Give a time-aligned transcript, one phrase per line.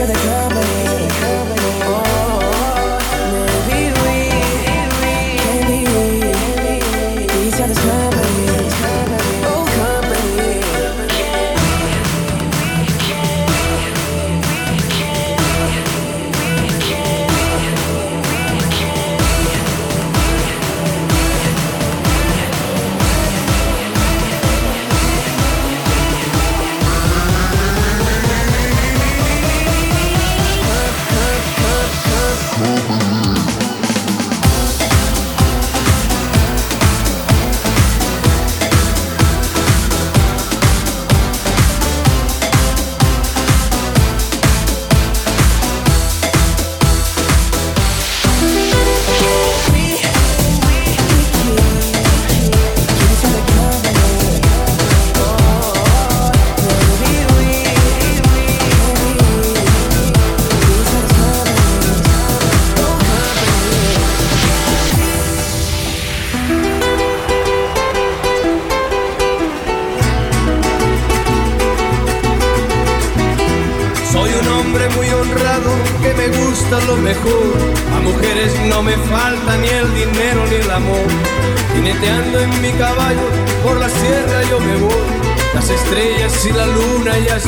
[0.00, 0.59] to the cover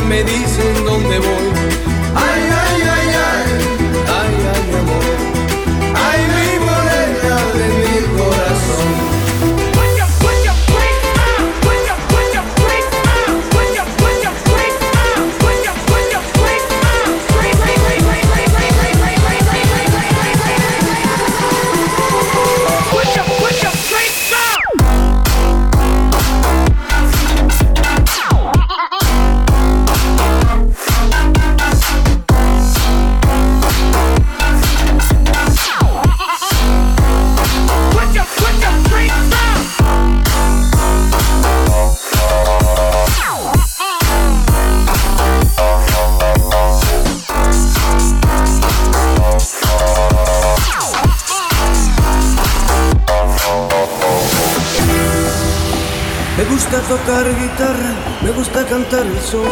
[0.01, 1.52] me dicen dónde voy.
[57.12, 59.49] Tocar guitarra, me gusta cantar el sol.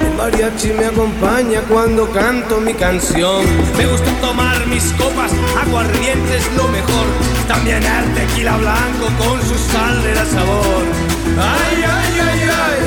[0.00, 3.44] El mariachi me acompaña cuando canto mi canción.
[3.76, 7.06] Me gusta tomar mis copas, aguardiente es lo mejor.
[7.48, 10.84] También el tequila blanco con su sal de la sabor.
[11.38, 12.80] Ay, ay, ay, ay,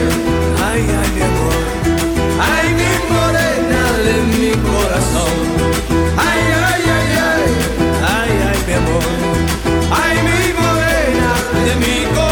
[0.70, 1.62] ay, ay, mi amor.
[2.52, 5.36] Ay, mi morena de mi corazón.
[6.18, 7.44] Ay, ay, ay, ay,
[8.16, 9.08] ay, ay, mi amor.
[10.04, 11.32] Ay, mi morena
[11.66, 12.25] de mi corazón.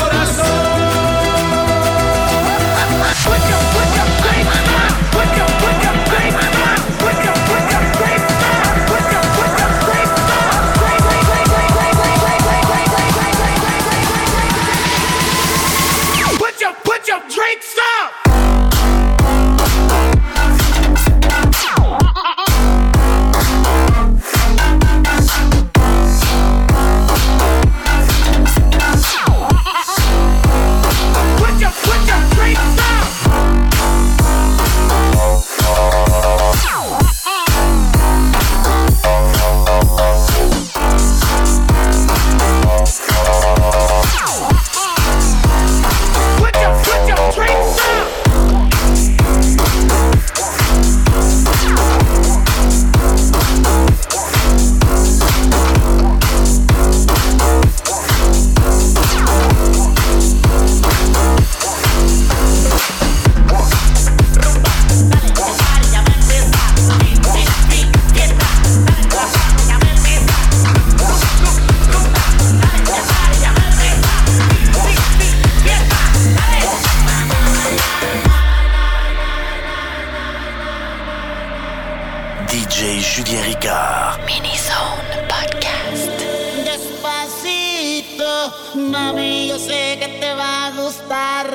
[82.83, 84.19] DJ Julien Ricard.
[84.25, 86.19] Mini Zone Podcast.
[86.67, 91.47] Despacito, mami, yo sé que te va a gustar.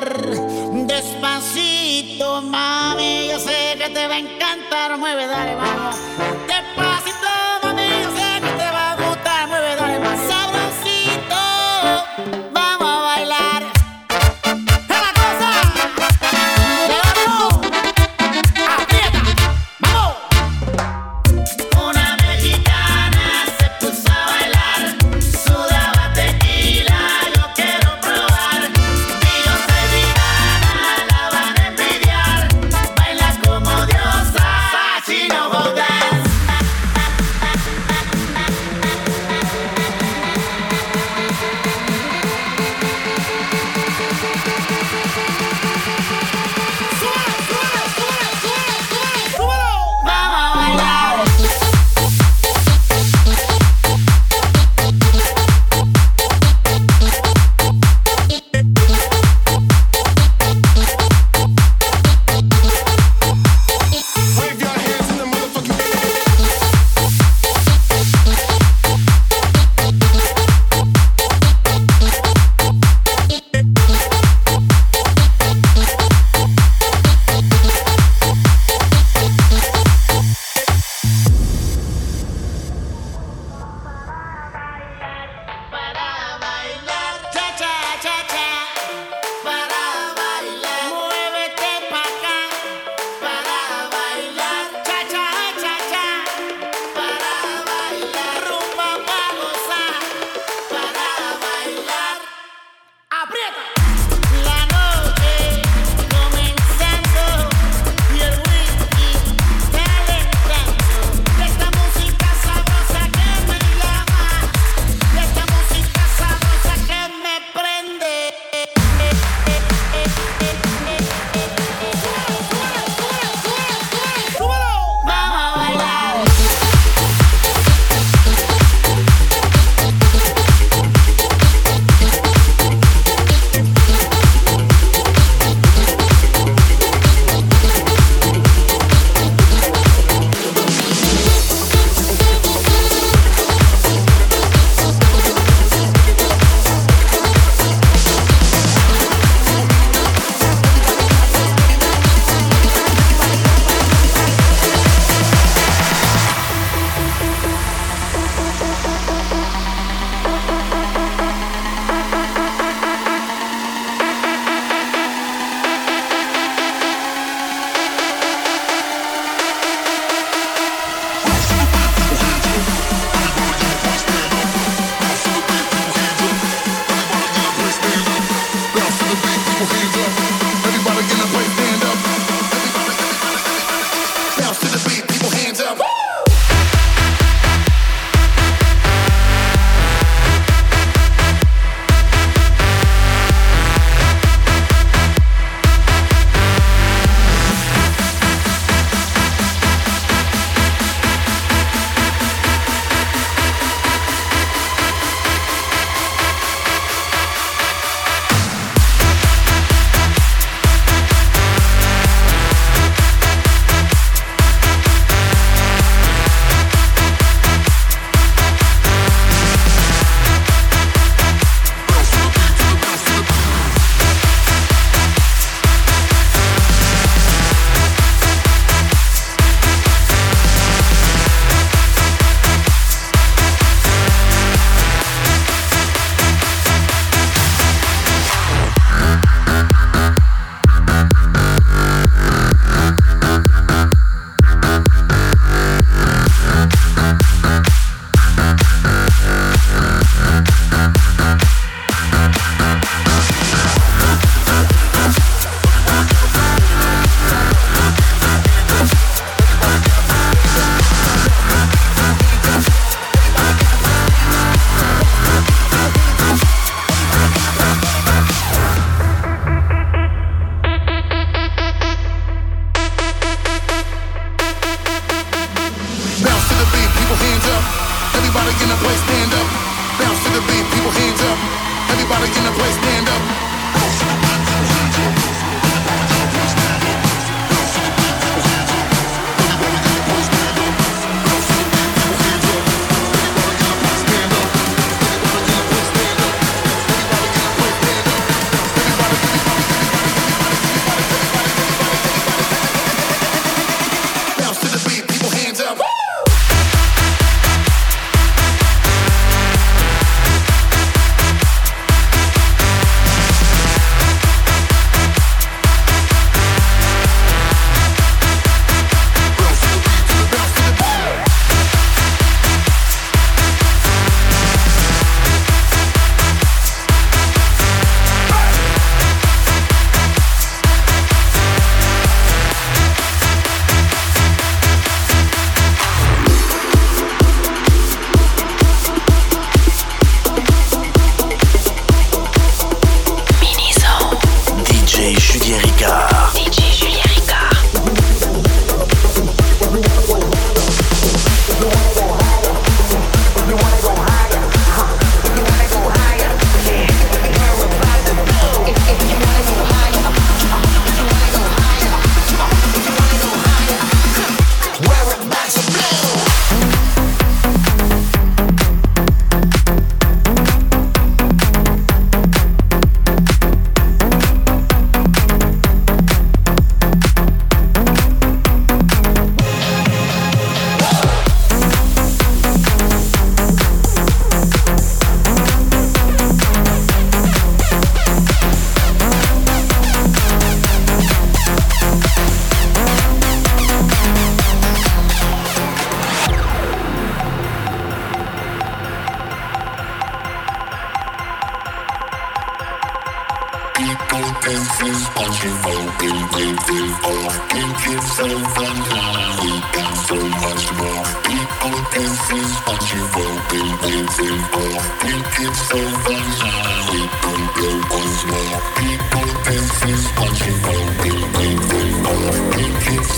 [0.87, 4.97] Despacito, mami, yo sé que te va a encantar.
[4.97, 6.38] Mueve, dale, vamos.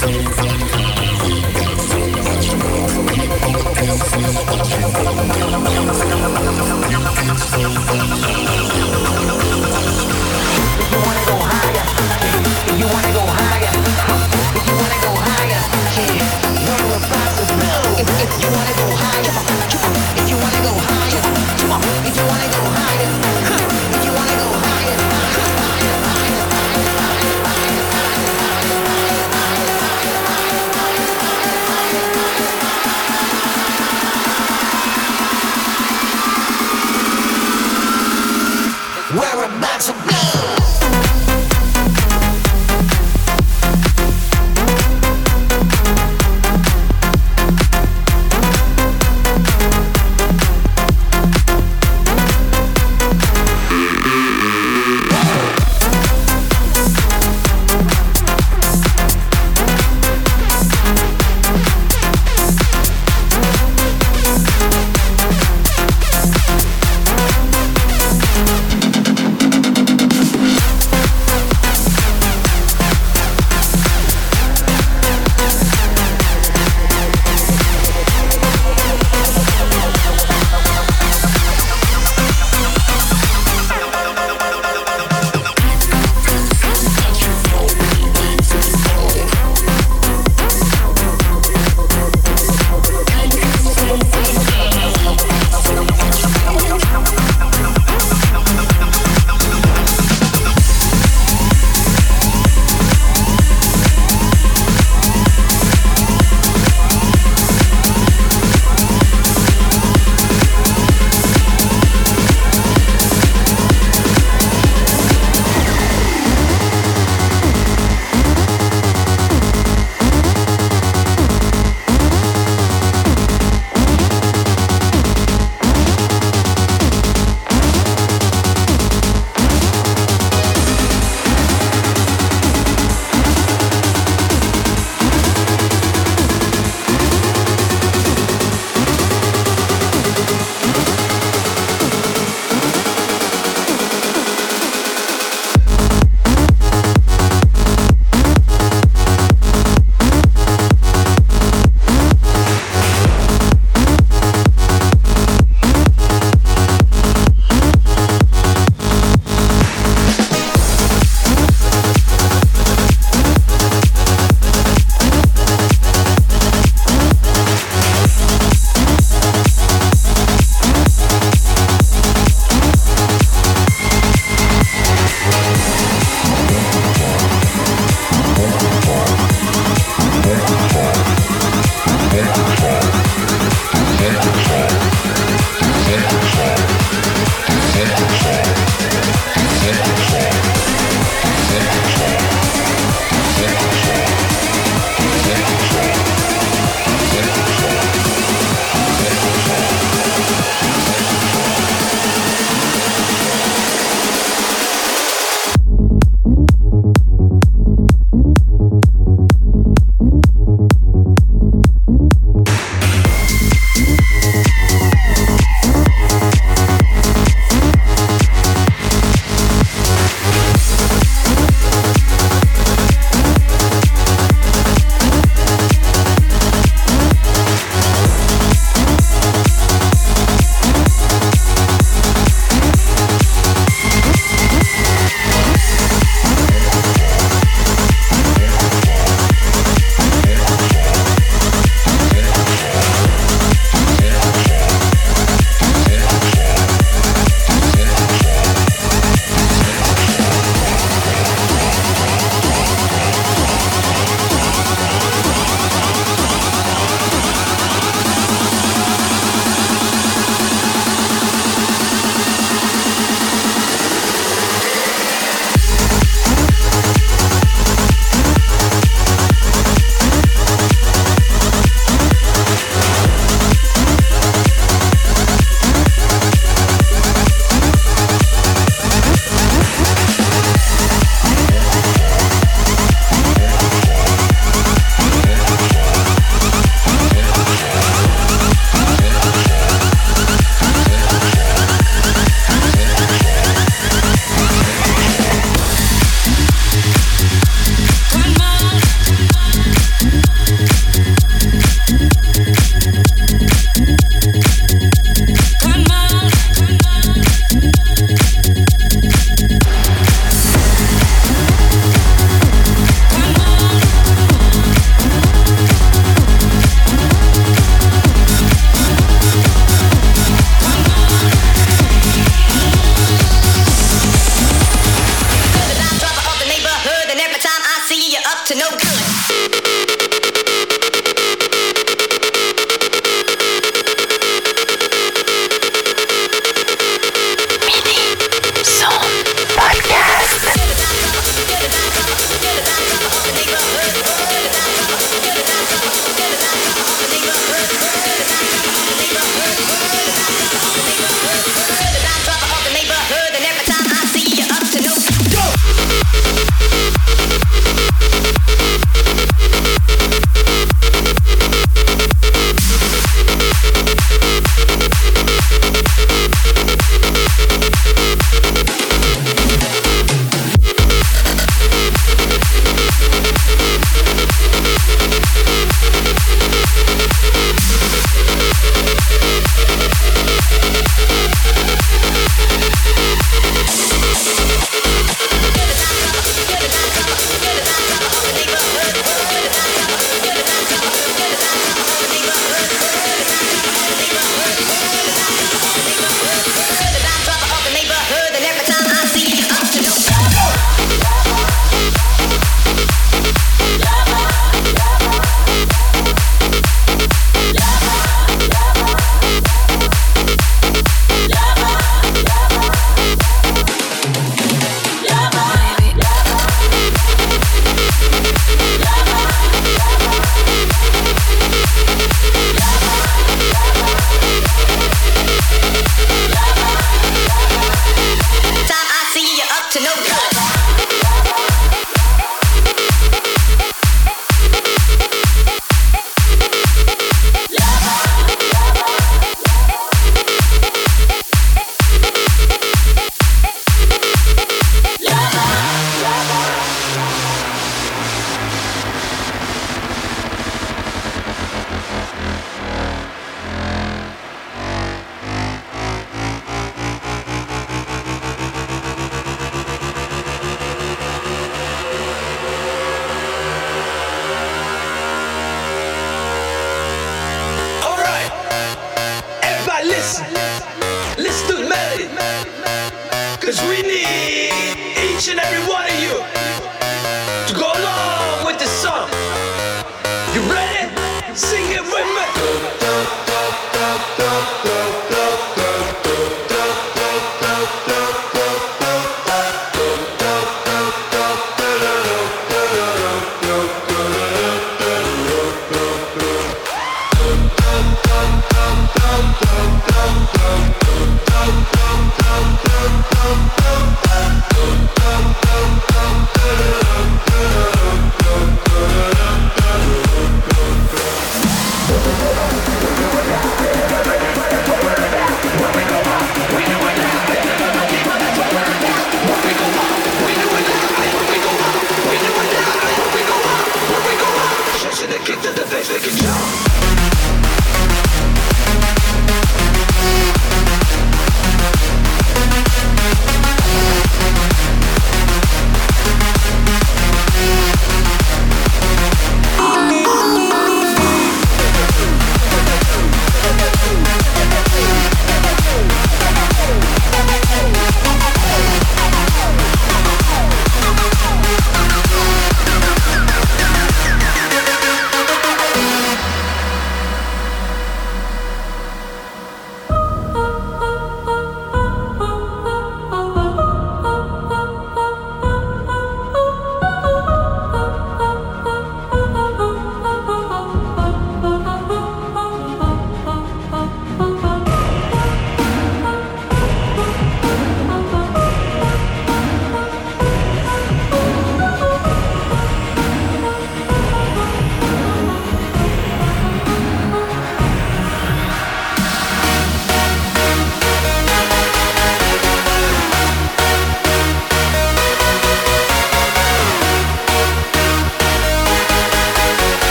[0.00, 0.40] Thank
[7.94, 7.99] you.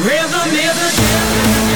[0.00, 1.67] Rhythm is a